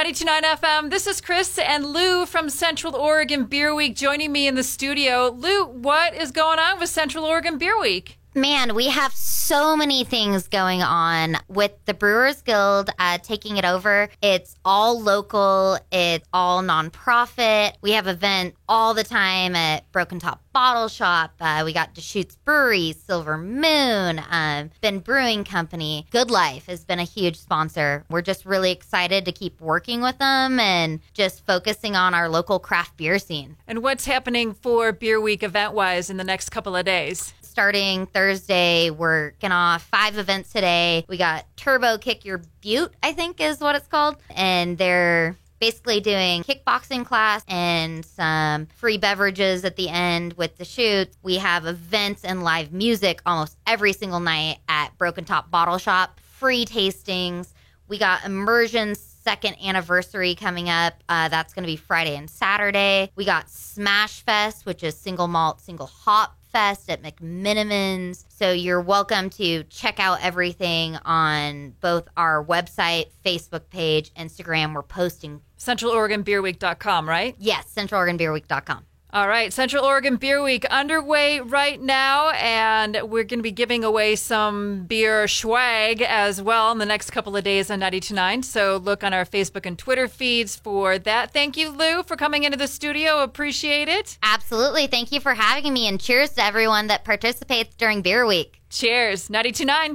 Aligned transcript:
92.9 0.00 0.42
FM. 0.44 0.88
This 0.88 1.06
is 1.06 1.20
Chris 1.20 1.58
and 1.58 1.84
Lou 1.84 2.24
from 2.24 2.48
Central 2.48 2.96
Oregon 2.96 3.44
Beer 3.44 3.74
Week 3.74 3.94
joining 3.94 4.32
me 4.32 4.46
in 4.46 4.54
the 4.54 4.62
studio. 4.62 5.28
Lou, 5.28 5.66
what 5.66 6.14
is 6.14 6.30
going 6.30 6.58
on 6.58 6.80
with 6.80 6.88
Central 6.88 7.26
Oregon 7.26 7.58
Beer 7.58 7.78
Week? 7.78 8.19
Man, 8.34 8.76
we 8.76 8.86
have 8.86 9.12
so 9.12 9.76
many 9.76 10.04
things 10.04 10.46
going 10.46 10.82
on 10.82 11.36
with 11.48 11.72
the 11.86 11.94
Brewers 11.94 12.42
Guild 12.42 12.88
uh, 12.96 13.18
taking 13.18 13.56
it 13.56 13.64
over. 13.64 14.08
It's 14.22 14.54
all 14.64 15.00
local, 15.00 15.78
it's 15.90 16.28
all 16.32 16.62
nonprofit. 16.62 17.72
We 17.82 17.90
have 17.92 18.06
events 18.06 18.56
all 18.68 18.94
the 18.94 19.02
time 19.02 19.56
at 19.56 19.90
Broken 19.90 20.20
Top 20.20 20.44
Bottle 20.52 20.86
Shop. 20.86 21.32
Uh, 21.40 21.62
we 21.64 21.72
got 21.72 21.92
Deschutes 21.92 22.36
Brewery, 22.36 22.92
Silver 22.92 23.36
Moon, 23.36 24.22
um, 24.30 24.70
Bend 24.80 25.02
Brewing 25.02 25.42
Company. 25.42 26.06
Good 26.12 26.30
Life 26.30 26.66
has 26.66 26.84
been 26.84 27.00
a 27.00 27.04
huge 27.04 27.36
sponsor. 27.36 28.04
We're 28.10 28.22
just 28.22 28.46
really 28.46 28.70
excited 28.70 29.24
to 29.24 29.32
keep 29.32 29.60
working 29.60 30.02
with 30.02 30.18
them 30.18 30.60
and 30.60 31.00
just 31.14 31.44
focusing 31.46 31.96
on 31.96 32.14
our 32.14 32.28
local 32.28 32.60
craft 32.60 32.96
beer 32.96 33.18
scene. 33.18 33.56
And 33.66 33.82
what's 33.82 34.06
happening 34.06 34.54
for 34.54 34.92
Beer 34.92 35.20
Week 35.20 35.42
event 35.42 35.72
wise 35.72 36.10
in 36.10 36.16
the 36.16 36.22
next 36.22 36.50
couple 36.50 36.76
of 36.76 36.84
days? 36.84 37.34
Starting 37.50 38.06
Thursday. 38.06 38.90
We're 38.90 39.32
going 39.40 39.50
off 39.50 39.82
five 39.82 40.16
events 40.18 40.52
today. 40.52 41.04
We 41.08 41.16
got 41.16 41.44
Turbo 41.56 41.98
Kick 41.98 42.24
Your 42.24 42.40
Butte, 42.60 42.94
I 43.02 43.12
think 43.12 43.40
is 43.40 43.58
what 43.58 43.74
it's 43.74 43.88
called. 43.88 44.18
And 44.30 44.78
they're 44.78 45.36
basically 45.58 46.00
doing 46.00 46.44
kickboxing 46.44 47.04
class 47.04 47.44
and 47.48 48.04
some 48.04 48.66
free 48.66 48.98
beverages 48.98 49.64
at 49.64 49.74
the 49.74 49.88
end 49.88 50.34
with 50.34 50.56
Deschutes. 50.58 51.18
We 51.24 51.36
have 51.36 51.66
events 51.66 52.24
and 52.24 52.44
live 52.44 52.72
music 52.72 53.20
almost 53.26 53.56
every 53.66 53.92
single 53.94 54.20
night 54.20 54.58
at 54.68 54.96
Broken 54.96 55.24
Top 55.24 55.50
Bottle 55.50 55.78
Shop, 55.78 56.20
free 56.20 56.64
tastings. 56.64 57.52
We 57.88 57.98
got 57.98 58.24
Immersion's 58.24 59.00
second 59.00 59.56
anniversary 59.62 60.36
coming 60.36 60.70
up. 60.70 60.94
Uh, 61.08 61.28
that's 61.28 61.52
going 61.52 61.64
to 61.64 61.66
be 61.66 61.76
Friday 61.76 62.16
and 62.16 62.30
Saturday. 62.30 63.10
We 63.16 63.24
got 63.24 63.50
Smash 63.50 64.22
Fest, 64.22 64.64
which 64.64 64.84
is 64.84 64.96
single 64.96 65.26
malt, 65.26 65.60
single 65.60 65.86
hop 65.86 66.36
Fest 66.50 66.90
at 66.90 67.02
McMenamins. 67.02 68.24
So 68.28 68.52
you're 68.52 68.80
welcome 68.80 69.30
to 69.30 69.64
check 69.64 70.00
out 70.00 70.18
everything 70.22 70.96
on 71.04 71.74
both 71.80 72.08
our 72.16 72.44
website, 72.44 73.06
Facebook 73.24 73.70
page, 73.70 74.12
Instagram. 74.14 74.74
We're 74.74 74.82
posting. 74.82 75.40
CentralOregonBeerWeek.com, 75.58 77.08
right? 77.08 77.34
Yes, 77.38 77.72
CentralOregonBeerWeek.com. 77.74 78.84
All 79.12 79.26
right, 79.26 79.52
Central 79.52 79.84
Oregon 79.84 80.14
Beer 80.16 80.40
Week 80.40 80.64
underway 80.66 81.40
right 81.40 81.80
now, 81.80 82.30
and 82.30 82.96
we're 83.02 83.24
going 83.24 83.40
to 83.40 83.42
be 83.42 83.50
giving 83.50 83.82
away 83.82 84.14
some 84.14 84.84
beer 84.84 85.26
swag 85.26 86.00
as 86.00 86.40
well 86.40 86.70
in 86.70 86.78
the 86.78 86.86
next 86.86 87.10
couple 87.10 87.36
of 87.36 87.42
days 87.42 87.72
on 87.72 87.80
929. 87.80 88.44
So 88.44 88.76
look 88.76 89.02
on 89.02 89.12
our 89.12 89.24
Facebook 89.24 89.66
and 89.66 89.76
Twitter 89.76 90.06
feeds 90.06 90.54
for 90.54 90.96
that. 91.00 91.32
Thank 91.32 91.56
you, 91.56 91.70
Lou, 91.70 92.04
for 92.04 92.14
coming 92.14 92.44
into 92.44 92.56
the 92.56 92.68
studio. 92.68 93.24
Appreciate 93.24 93.88
it. 93.88 94.16
Absolutely. 94.22 94.86
Thank 94.86 95.10
you 95.10 95.18
for 95.18 95.34
having 95.34 95.72
me, 95.72 95.88
and 95.88 96.00
cheers 96.00 96.30
to 96.34 96.44
everyone 96.44 96.86
that 96.86 97.04
participates 97.04 97.74
during 97.74 98.02
Beer 98.02 98.24
Week. 98.24 98.60
Cheers. 98.70 99.28
929. 99.28 99.88